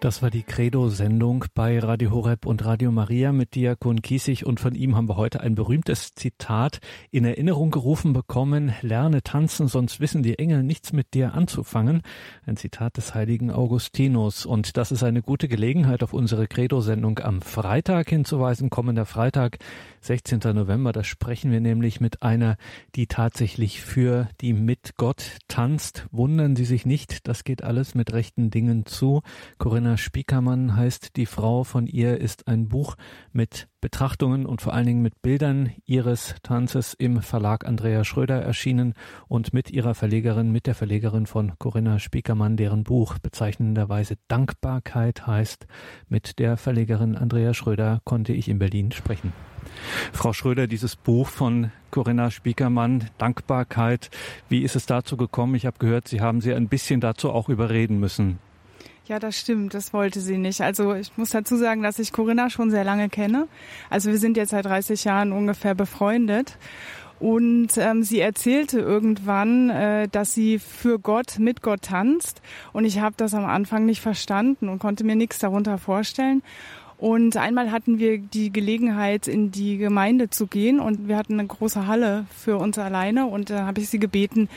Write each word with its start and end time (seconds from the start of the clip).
Das 0.00 0.22
war 0.22 0.30
die 0.30 0.44
Credo-Sendung 0.44 1.46
bei 1.54 1.80
Radio 1.80 2.12
Horeb 2.12 2.46
und 2.46 2.64
Radio 2.64 2.92
Maria 2.92 3.32
mit 3.32 3.56
Diakon 3.56 4.00
Kiesig 4.00 4.46
und 4.46 4.60
von 4.60 4.76
ihm 4.76 4.94
haben 4.94 5.08
wir 5.08 5.16
heute 5.16 5.40
ein 5.40 5.56
berühmtes 5.56 6.14
Zitat 6.14 6.78
in 7.10 7.24
Erinnerung 7.24 7.72
gerufen 7.72 8.12
bekommen. 8.12 8.72
Lerne 8.80 9.24
tanzen, 9.24 9.66
sonst 9.66 9.98
wissen 9.98 10.22
die 10.22 10.38
Engel 10.38 10.62
nichts 10.62 10.92
mit 10.92 11.14
dir 11.14 11.34
anzufangen. 11.34 12.02
Ein 12.46 12.56
Zitat 12.56 12.96
des 12.96 13.16
heiligen 13.16 13.50
Augustinus 13.50 14.46
und 14.46 14.76
das 14.76 14.92
ist 14.92 15.02
eine 15.02 15.20
gute 15.20 15.48
Gelegenheit, 15.48 16.04
auf 16.04 16.12
unsere 16.12 16.46
Credo-Sendung 16.46 17.18
am 17.18 17.42
Freitag 17.42 18.08
hinzuweisen. 18.08 18.70
Kommender 18.70 19.04
Freitag, 19.04 19.58
16. 20.02 20.38
November, 20.54 20.92
da 20.92 21.02
sprechen 21.02 21.50
wir 21.50 21.60
nämlich 21.60 22.00
mit 22.00 22.22
einer, 22.22 22.56
die 22.94 23.08
tatsächlich 23.08 23.82
für 23.82 24.28
die 24.40 24.52
mit 24.52 24.94
Gott 24.96 25.38
tanzt. 25.48 26.06
Wundern 26.12 26.54
Sie 26.54 26.66
sich 26.66 26.86
nicht, 26.86 27.26
das 27.26 27.42
geht 27.42 27.64
alles 27.64 27.96
mit 27.96 28.12
rechten 28.12 28.50
Dingen 28.50 28.86
zu. 28.86 29.22
Corinna 29.58 29.87
Anna 29.88 29.96
Spiekermann 29.96 30.76
heißt 30.76 31.16
die 31.16 31.24
Frau. 31.24 31.64
Von 31.64 31.86
ihr 31.86 32.20
ist 32.20 32.46
ein 32.46 32.68
Buch 32.68 32.96
mit 33.32 33.68
Betrachtungen 33.80 34.44
und 34.44 34.60
vor 34.60 34.74
allen 34.74 34.84
Dingen 34.84 35.00
mit 35.00 35.22
Bildern 35.22 35.72
ihres 35.86 36.34
Tanzes 36.42 36.92
im 36.92 37.22
Verlag 37.22 37.66
Andrea 37.66 38.04
Schröder 38.04 38.42
erschienen 38.42 38.92
und 39.28 39.54
mit 39.54 39.70
ihrer 39.70 39.94
Verlegerin, 39.94 40.52
mit 40.52 40.66
der 40.66 40.74
Verlegerin 40.74 41.24
von 41.24 41.54
Corinna 41.58 42.00
Spiekermann, 42.00 42.58
deren 42.58 42.84
Buch 42.84 43.18
bezeichnenderweise 43.18 44.16
Dankbarkeit 44.28 45.26
heißt. 45.26 45.66
Mit 46.10 46.38
der 46.38 46.58
Verlegerin 46.58 47.16
Andrea 47.16 47.54
Schröder 47.54 48.02
konnte 48.04 48.34
ich 48.34 48.50
in 48.50 48.58
Berlin 48.58 48.92
sprechen. 48.92 49.32
Frau 50.12 50.34
Schröder, 50.34 50.66
dieses 50.66 50.96
Buch 50.96 51.28
von 51.28 51.72
Corinna 51.90 52.30
Spiekermann, 52.30 53.08
Dankbarkeit, 53.16 54.10
wie 54.50 54.64
ist 54.64 54.76
es 54.76 54.84
dazu 54.84 55.16
gekommen? 55.16 55.54
Ich 55.54 55.64
habe 55.64 55.78
gehört, 55.78 56.08
Sie 56.08 56.20
haben 56.20 56.42
sie 56.42 56.52
ein 56.52 56.68
bisschen 56.68 57.00
dazu 57.00 57.30
auch 57.30 57.48
überreden 57.48 57.98
müssen. 57.98 58.38
Ja, 59.08 59.18
das 59.18 59.38
stimmt. 59.38 59.72
Das 59.72 59.94
wollte 59.94 60.20
sie 60.20 60.36
nicht. 60.36 60.60
Also 60.60 60.94
ich 60.94 61.16
muss 61.16 61.30
dazu 61.30 61.56
sagen, 61.56 61.82
dass 61.82 61.98
ich 61.98 62.12
Corinna 62.12 62.50
schon 62.50 62.70
sehr 62.70 62.84
lange 62.84 63.08
kenne. 63.08 63.48
Also 63.88 64.10
wir 64.10 64.18
sind 64.18 64.36
jetzt 64.36 64.50
seit 64.50 64.66
30 64.66 65.04
Jahren 65.04 65.32
ungefähr 65.32 65.74
befreundet. 65.74 66.58
Und 67.18 67.70
ähm, 67.78 68.02
sie 68.02 68.20
erzählte 68.20 68.78
irgendwann, 68.80 69.70
äh, 69.70 70.08
dass 70.08 70.34
sie 70.34 70.58
für 70.58 70.98
Gott 70.98 71.38
mit 71.38 71.62
Gott 71.62 71.82
tanzt. 71.82 72.42
Und 72.74 72.84
ich 72.84 73.00
habe 73.00 73.14
das 73.16 73.32
am 73.32 73.46
Anfang 73.46 73.86
nicht 73.86 74.02
verstanden 74.02 74.68
und 74.68 74.78
konnte 74.78 75.04
mir 75.04 75.16
nichts 75.16 75.38
darunter 75.38 75.78
vorstellen. 75.78 76.42
Und 76.98 77.36
einmal 77.38 77.70
hatten 77.70 77.98
wir 77.98 78.18
die 78.18 78.52
Gelegenheit, 78.52 79.26
in 79.26 79.50
die 79.50 79.78
Gemeinde 79.78 80.30
zu 80.30 80.48
gehen 80.48 80.80
und 80.80 81.06
wir 81.08 81.16
hatten 81.16 81.34
eine 81.34 81.46
große 81.46 81.86
Halle 81.86 82.26
für 82.36 82.58
uns 82.58 82.76
alleine 82.76 83.26
und 83.26 83.50
da 83.50 83.66
habe 83.66 83.80
ich 83.80 83.88
sie 83.88 84.00
gebeten, 84.00 84.48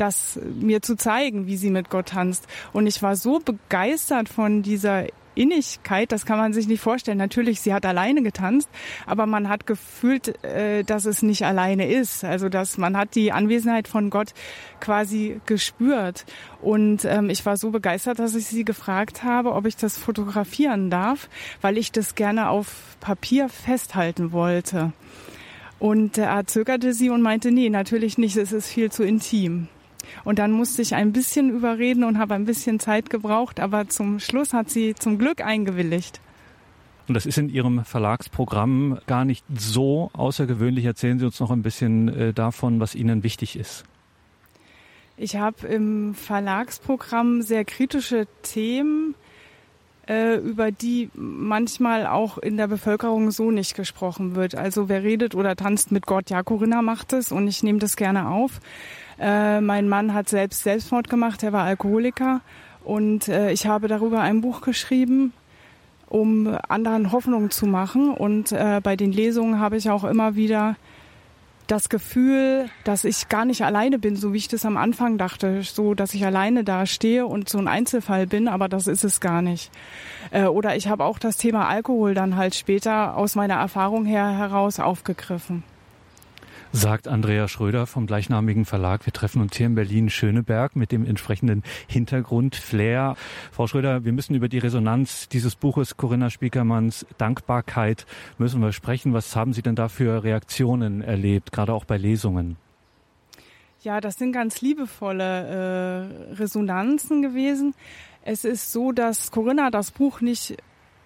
das 0.00 0.38
mir 0.60 0.82
zu 0.82 0.96
zeigen, 0.96 1.46
wie 1.46 1.56
sie 1.56 1.70
mit 1.70 1.90
Gott 1.90 2.06
tanzt. 2.06 2.46
Und 2.72 2.86
ich 2.86 3.02
war 3.02 3.16
so 3.16 3.38
begeistert 3.38 4.28
von 4.28 4.62
dieser 4.62 5.06
Innigkeit, 5.34 6.10
das 6.12 6.26
kann 6.26 6.38
man 6.38 6.52
sich 6.52 6.66
nicht 6.66 6.80
vorstellen. 6.80 7.18
Natürlich, 7.18 7.60
sie 7.60 7.72
hat 7.72 7.86
alleine 7.86 8.22
getanzt, 8.22 8.68
aber 9.06 9.26
man 9.26 9.48
hat 9.48 9.66
gefühlt, 9.66 10.42
äh, 10.44 10.82
dass 10.82 11.06
es 11.06 11.22
nicht 11.22 11.44
alleine 11.44 11.90
ist. 11.90 12.24
Also 12.24 12.48
dass 12.48 12.78
man 12.78 12.96
hat 12.96 13.14
die 13.14 13.32
Anwesenheit 13.32 13.88
von 13.88 14.10
Gott 14.10 14.34
quasi 14.80 15.40
gespürt. 15.46 16.26
Und 16.60 17.04
ähm, 17.04 17.30
ich 17.30 17.46
war 17.46 17.56
so 17.56 17.70
begeistert, 17.70 18.18
dass 18.18 18.34
ich 18.34 18.46
sie 18.46 18.64
gefragt 18.64 19.22
habe, 19.22 19.52
ob 19.52 19.66
ich 19.66 19.76
das 19.76 19.96
fotografieren 19.96 20.90
darf, 20.90 21.28
weil 21.60 21.78
ich 21.78 21.92
das 21.92 22.14
gerne 22.14 22.50
auf 22.50 22.96
Papier 23.00 23.48
festhalten 23.48 24.32
wollte. 24.32 24.92
Und 25.78 26.18
er 26.18 26.46
zögerte 26.46 26.92
sie 26.92 27.08
und 27.08 27.22
meinte, 27.22 27.50
nee, 27.50 27.70
natürlich 27.70 28.18
nicht, 28.18 28.36
es 28.36 28.52
ist 28.52 28.68
viel 28.68 28.92
zu 28.92 29.02
intim. 29.04 29.68
Und 30.24 30.38
dann 30.38 30.52
musste 30.52 30.82
ich 30.82 30.94
ein 30.94 31.12
bisschen 31.12 31.50
überreden 31.50 32.04
und 32.04 32.18
habe 32.18 32.34
ein 32.34 32.44
bisschen 32.44 32.80
Zeit 32.80 33.10
gebraucht, 33.10 33.60
aber 33.60 33.88
zum 33.88 34.20
Schluss 34.20 34.52
hat 34.52 34.70
sie 34.70 34.94
zum 34.94 35.18
Glück 35.18 35.44
eingewilligt. 35.44 36.20
Und 37.08 37.14
das 37.14 37.26
ist 37.26 37.38
in 37.38 37.48
Ihrem 37.48 37.84
Verlagsprogramm 37.84 38.98
gar 39.08 39.24
nicht 39.24 39.44
so 39.52 40.10
außergewöhnlich. 40.12 40.84
Erzählen 40.84 41.18
Sie 41.18 41.24
uns 41.24 41.40
noch 41.40 41.50
ein 41.50 41.62
bisschen 41.62 42.08
äh, 42.08 42.32
davon, 42.32 42.78
was 42.78 42.94
Ihnen 42.94 43.24
wichtig 43.24 43.58
ist. 43.58 43.84
Ich 45.16 45.36
habe 45.36 45.66
im 45.66 46.14
Verlagsprogramm 46.14 47.42
sehr 47.42 47.64
kritische 47.64 48.26
Themen, 48.42 49.16
äh, 50.10 50.34
über 50.38 50.72
die 50.72 51.08
manchmal 51.14 52.06
auch 52.06 52.36
in 52.36 52.56
der 52.56 52.66
Bevölkerung 52.66 53.30
so 53.30 53.52
nicht 53.52 53.76
gesprochen 53.76 54.34
wird. 54.34 54.56
Also 54.56 54.88
wer 54.88 55.04
redet 55.04 55.36
oder 55.36 55.54
tanzt 55.54 55.92
mit 55.92 56.04
Gott, 56.04 56.30
ja, 56.30 56.42
Corinna 56.42 56.82
macht 56.82 57.12
es 57.12 57.30
und 57.30 57.46
ich 57.46 57.62
nehme 57.62 57.78
das 57.78 57.96
gerne 57.96 58.28
auf. 58.28 58.60
Äh, 59.20 59.60
mein 59.60 59.88
Mann 59.88 60.12
hat 60.12 60.28
selbst 60.28 60.64
Selbstmord 60.64 61.08
gemacht, 61.08 61.44
er 61.44 61.52
war 61.52 61.64
Alkoholiker 61.64 62.40
und 62.82 63.28
äh, 63.28 63.52
ich 63.52 63.66
habe 63.66 63.86
darüber 63.86 64.20
ein 64.20 64.40
Buch 64.40 64.62
geschrieben, 64.62 65.32
um 66.08 66.58
anderen 66.68 67.12
Hoffnung 67.12 67.50
zu 67.50 67.66
machen. 67.66 68.12
Und 68.12 68.50
äh, 68.50 68.80
bei 68.82 68.96
den 68.96 69.12
Lesungen 69.12 69.60
habe 69.60 69.76
ich 69.76 69.90
auch 69.90 70.02
immer 70.02 70.34
wieder 70.34 70.74
das 71.70 71.88
Gefühl, 71.88 72.68
dass 72.84 73.04
ich 73.04 73.28
gar 73.28 73.44
nicht 73.44 73.62
alleine 73.64 73.98
bin, 73.98 74.16
so 74.16 74.32
wie 74.32 74.38
ich 74.38 74.48
das 74.48 74.66
am 74.66 74.76
Anfang 74.76 75.18
dachte, 75.18 75.62
so 75.62 75.94
dass 75.94 76.14
ich 76.14 76.24
alleine 76.24 76.64
da 76.64 76.84
stehe 76.84 77.26
und 77.26 77.48
so 77.48 77.58
ein 77.58 77.68
Einzelfall 77.68 78.26
bin, 78.26 78.48
aber 78.48 78.68
das 78.68 78.86
ist 78.86 79.04
es 79.04 79.20
gar 79.20 79.40
nicht. 79.40 79.70
Äh, 80.32 80.46
oder 80.46 80.76
ich 80.76 80.88
habe 80.88 81.04
auch 81.04 81.18
das 81.18 81.36
Thema 81.36 81.68
Alkohol 81.68 82.14
dann 82.14 82.36
halt 82.36 82.54
später 82.54 83.16
aus 83.16 83.36
meiner 83.36 83.54
Erfahrung 83.54 84.04
her 84.04 84.36
heraus 84.36 84.80
aufgegriffen 84.80 85.62
sagt 86.72 87.08
Andrea 87.08 87.48
Schröder 87.48 87.86
vom 87.86 88.06
gleichnamigen 88.06 88.64
Verlag. 88.64 89.04
Wir 89.06 89.12
treffen 89.12 89.42
uns 89.42 89.56
hier 89.56 89.66
in 89.66 89.74
Berlin-Schöneberg 89.74 90.76
mit 90.76 90.92
dem 90.92 91.04
entsprechenden 91.04 91.62
Hintergrund 91.88 92.56
Flair. 92.56 93.16
Frau 93.50 93.66
Schröder, 93.66 94.04
wir 94.04 94.12
müssen 94.12 94.34
über 94.34 94.48
die 94.48 94.58
Resonanz 94.58 95.28
dieses 95.28 95.56
Buches 95.56 95.96
Corinna 95.96 96.30
Spiekermanns 96.30 97.06
Dankbarkeit 97.18 98.06
müssen 98.38 98.60
wir 98.60 98.72
sprechen. 98.72 99.12
Was 99.12 99.34
haben 99.34 99.52
Sie 99.52 99.62
denn 99.62 99.74
da 99.74 99.88
für 99.88 100.22
Reaktionen 100.22 101.02
erlebt, 101.02 101.52
gerade 101.52 101.72
auch 101.72 101.84
bei 101.84 101.96
Lesungen? 101.96 102.56
Ja, 103.82 104.00
das 104.00 104.16
sind 104.16 104.32
ganz 104.32 104.60
liebevolle 104.60 106.28
äh, 106.30 106.34
Resonanzen 106.34 107.22
gewesen. 107.22 107.74
Es 108.22 108.44
ist 108.44 108.72
so, 108.72 108.92
dass 108.92 109.30
Corinna 109.30 109.70
das 109.70 109.90
Buch 109.90 110.20
nicht 110.20 110.56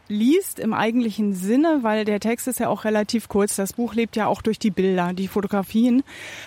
liest 0.08 0.58
im 0.58 0.74
eigentlichen 0.74 1.32
Sinne, 1.34 1.78
weil 1.82 2.04
der 2.04 2.20
Text 2.20 2.46
ist 2.48 2.60
ja 2.60 2.68
auch 2.68 2.84
relativ 2.84 3.28
kurz. 3.28 3.56
Das 3.56 3.72
Buch 3.72 3.94
lebt 3.94 4.16
ja 4.16 4.26
auch 4.26 4.42
durch 4.42 4.58
die 4.58 4.70
Bilder, 4.70 5.12
die 5.12 5.28
Fotografien 5.28 6.02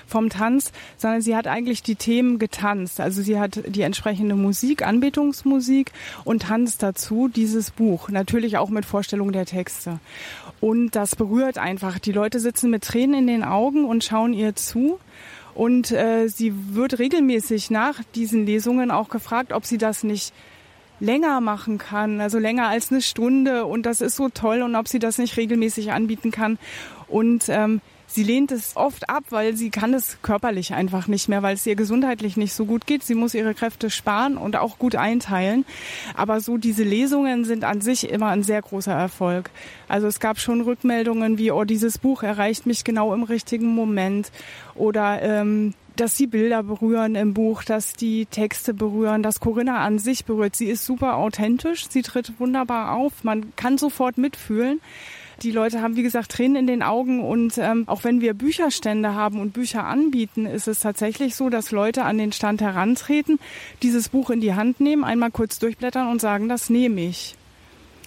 vom 0.05 0.29
Tanz, 0.29 0.71
sondern 0.97 1.21
sie 1.21 1.35
hat 1.35 1.47
eigentlich 1.47 1.83
die 1.83 1.95
Themen 1.95 2.39
getanzt. 2.39 2.99
Also 2.99 3.21
sie 3.21 3.39
hat 3.39 3.63
die 3.67 3.81
entsprechende 3.81 4.35
Musik, 4.35 4.85
Anbetungsmusik 4.85 5.91
und 6.23 6.43
tanzt 6.43 6.83
dazu 6.83 7.27
dieses 7.27 7.71
Buch. 7.71 8.09
Natürlich 8.09 8.57
auch 8.57 8.69
mit 8.69 8.85
Vorstellung 8.85 9.31
der 9.31 9.45
Texte. 9.45 9.99
Und 10.59 10.95
das 10.95 11.15
berührt 11.15 11.57
einfach. 11.57 11.99
Die 11.99 12.11
Leute 12.11 12.39
sitzen 12.39 12.69
mit 12.69 12.83
Tränen 12.83 13.19
in 13.19 13.27
den 13.27 13.43
Augen 13.43 13.85
und 13.85 14.03
schauen 14.03 14.33
ihr 14.33 14.55
zu. 14.55 14.99
Und 15.53 15.91
äh, 15.91 16.27
sie 16.27 16.53
wird 16.75 16.99
regelmäßig 16.99 17.71
nach 17.71 18.03
diesen 18.13 18.45
Lesungen 18.45 18.91
auch 18.91 19.09
gefragt, 19.09 19.53
ob 19.53 19.65
sie 19.65 19.79
das 19.79 20.03
nicht 20.03 20.31
länger 20.99 21.41
machen 21.41 21.77
kann, 21.77 22.21
also 22.21 22.39
länger 22.39 22.67
als 22.67 22.91
eine 22.91 23.01
Stunde 23.01 23.65
und 23.65 23.85
das 23.85 24.01
ist 24.01 24.15
so 24.15 24.29
toll 24.29 24.61
und 24.61 24.75
ob 24.75 24.87
sie 24.87 24.99
das 24.99 25.17
nicht 25.17 25.37
regelmäßig 25.37 25.91
anbieten 25.91 26.31
kann. 26.31 26.57
Und 27.07 27.45
ähm, 27.47 27.81
sie 28.07 28.23
lehnt 28.23 28.51
es 28.51 28.75
oft 28.75 29.09
ab, 29.09 29.23
weil 29.29 29.55
sie 29.55 29.69
kann 29.69 29.93
es 29.93 30.17
körperlich 30.21 30.73
einfach 30.73 31.07
nicht 31.07 31.29
mehr, 31.29 31.43
weil 31.43 31.55
es 31.55 31.65
ihr 31.65 31.75
gesundheitlich 31.75 32.35
nicht 32.35 32.53
so 32.53 32.65
gut 32.65 32.85
geht. 32.85 33.03
Sie 33.03 33.15
muss 33.15 33.33
ihre 33.33 33.53
Kräfte 33.53 33.89
sparen 33.89 34.37
und 34.37 34.55
auch 34.55 34.77
gut 34.77 34.95
einteilen. 34.95 35.65
Aber 36.15 36.41
so 36.41 36.57
diese 36.57 36.83
Lesungen 36.83 37.45
sind 37.45 37.63
an 37.63 37.81
sich 37.81 38.09
immer 38.09 38.27
ein 38.27 38.43
sehr 38.43 38.61
großer 38.61 38.93
Erfolg. 38.93 39.51
Also 39.87 40.07
es 40.07 40.19
gab 40.19 40.39
schon 40.39 40.61
Rückmeldungen 40.61 41.37
wie, 41.37 41.51
oh, 41.51 41.63
dieses 41.63 41.97
Buch 41.97 42.23
erreicht 42.23 42.65
mich 42.65 42.83
genau 42.83 43.13
im 43.13 43.23
richtigen 43.23 43.67
Moment 43.67 44.31
oder 44.75 45.21
ähm, 45.21 45.73
dass 45.99 46.15
die 46.15 46.27
Bilder 46.27 46.63
berühren 46.63 47.15
im 47.15 47.33
Buch, 47.33 47.63
dass 47.63 47.93
die 47.93 48.25
Texte 48.25 48.73
berühren, 48.73 49.23
dass 49.23 49.39
Corinna 49.39 49.79
an 49.79 49.99
sich 49.99 50.25
berührt. 50.25 50.55
Sie 50.55 50.67
ist 50.67 50.85
super 50.85 51.15
authentisch, 51.15 51.89
sie 51.89 52.01
tritt 52.01 52.39
wunderbar 52.39 52.93
auf, 52.93 53.23
man 53.23 53.55
kann 53.55 53.77
sofort 53.77 54.17
mitfühlen. 54.17 54.79
Die 55.43 55.51
Leute 55.51 55.81
haben, 55.81 55.95
wie 55.95 56.03
gesagt, 56.03 56.31
Tränen 56.31 56.55
in 56.55 56.67
den 56.67 56.81
Augen 56.81 57.23
und 57.23 57.59
ähm, 57.59 57.83
auch 57.87 58.03
wenn 58.03 58.21
wir 58.21 58.33
Bücherstände 58.33 59.13
haben 59.13 59.39
und 59.39 59.53
Bücher 59.53 59.85
anbieten, 59.85 60.47
ist 60.47 60.67
es 60.67 60.79
tatsächlich 60.79 61.35
so, 61.35 61.49
dass 61.49 61.69
Leute 61.71 62.05
an 62.05 62.17
den 62.17 62.31
Stand 62.31 62.61
herantreten, 62.61 63.39
dieses 63.83 64.09
Buch 64.09 64.31
in 64.31 64.41
die 64.41 64.55
Hand 64.55 64.79
nehmen, 64.79 65.03
einmal 65.03 65.29
kurz 65.29 65.59
durchblättern 65.59 66.09
und 66.09 66.21
sagen, 66.21 66.49
das 66.49 66.71
nehme 66.71 67.01
ich. 67.01 67.35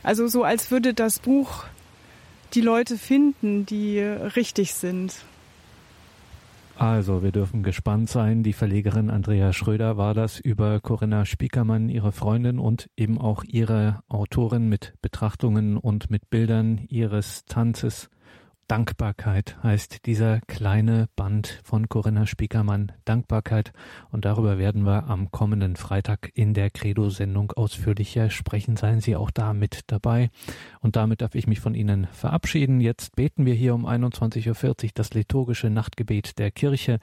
Also 0.03 0.27
so, 0.27 0.43
als 0.43 0.73
würde 0.73 0.93
das 0.93 1.21
Buch 1.21 1.65
die 2.55 2.63
Leute 2.63 2.99
finden, 2.99 3.65
die 3.65 4.01
richtig 4.01 4.75
sind. 4.75 5.15
Also, 6.81 7.23
wir 7.23 7.31
dürfen 7.31 7.63
gespannt 7.63 8.09
sein. 8.09 8.43
Die 8.43 8.55
Verlegerin 8.55 9.11
Andrea 9.11 9.53
Schröder 9.53 9.99
war 9.99 10.15
das 10.15 10.41
über 10.41 10.81
Corinna 10.81 11.27
Spiekermann, 11.27 11.91
ihre 11.91 12.11
Freundin 12.11 12.59
und 12.59 12.89
eben 12.97 13.19
auch 13.19 13.45
ihre 13.45 14.01
Autorin 14.09 14.71
mit 14.71 14.95
Betrachtungen 15.03 15.77
und 15.77 16.11
mit 16.11 16.31
Bildern 16.31 16.87
ihres 16.89 17.45
Tanzes 17.45 18.09
Dankbarkeit 18.71 19.59
heißt 19.65 20.07
dieser 20.07 20.39
kleine 20.43 21.09
Band 21.17 21.61
von 21.65 21.89
Corinna 21.89 22.25
Spiekermann. 22.25 22.93
Dankbarkeit. 23.05 23.73
Und 24.13 24.25
darüber 24.25 24.59
werden 24.59 24.87
wir 24.87 25.09
am 25.09 25.33
kommenden 25.33 25.75
Freitag 25.75 26.31
in 26.35 26.55
der 26.55 26.71
Credo-Sendung 26.71 27.51
ausführlicher 27.51 28.31
sprechen. 28.31 28.77
Seien 28.77 29.01
Sie 29.01 29.17
auch 29.17 29.33
da 29.33 29.55
mit 29.55 29.81
dabei. 29.89 30.31
Und 30.79 30.95
damit 30.95 31.21
darf 31.21 31.35
ich 31.35 31.49
mich 31.49 31.59
von 31.59 31.75
Ihnen 31.75 32.07
verabschieden. 32.13 32.81
Jetzt 32.81 33.17
beten 33.17 33.45
wir 33.45 33.55
hier 33.55 33.75
um 33.75 33.87
21.40 33.87 34.85
Uhr 34.85 34.91
das 34.95 35.15
liturgische 35.15 35.69
Nachtgebet 35.69 36.39
der 36.39 36.53
Kirche, 36.53 37.01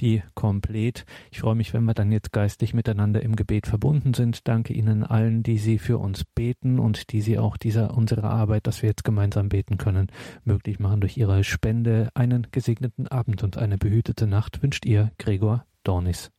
die 0.00 0.22
komplett. 0.36 1.04
Ich 1.32 1.40
freue 1.40 1.56
mich, 1.56 1.74
wenn 1.74 1.82
wir 1.82 1.94
dann 1.94 2.12
jetzt 2.12 2.32
geistlich 2.32 2.74
miteinander 2.74 3.24
im 3.24 3.34
Gebet 3.34 3.66
verbunden 3.66 4.14
sind. 4.14 4.46
Danke 4.46 4.72
Ihnen 4.72 5.02
allen, 5.02 5.42
die 5.42 5.58
Sie 5.58 5.78
für 5.78 5.98
uns 5.98 6.24
beten 6.24 6.78
und 6.78 7.10
die 7.10 7.22
Sie 7.22 7.40
auch 7.40 7.56
dieser 7.56 7.96
unsere 7.96 8.22
Arbeit, 8.22 8.68
dass 8.68 8.82
wir 8.82 8.88
jetzt 8.88 9.02
gemeinsam 9.02 9.48
beten 9.48 9.78
können, 9.78 10.12
möglich 10.44 10.78
machen 10.78 11.00
durch 11.08 11.16
Ihre 11.16 11.42
Spende. 11.42 12.10
Einen 12.12 12.48
gesegneten 12.50 13.08
Abend 13.08 13.42
und 13.42 13.56
eine 13.56 13.78
behütete 13.78 14.26
Nacht 14.26 14.62
wünscht 14.62 14.84
Ihr 14.84 15.10
Gregor 15.16 15.64
Dornis. 15.82 16.30